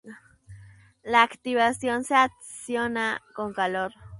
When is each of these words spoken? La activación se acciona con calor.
La 1.03 1.21
activación 1.21 2.03
se 2.05 2.15
acciona 2.15 3.21
con 3.35 3.53
calor. 3.53 3.93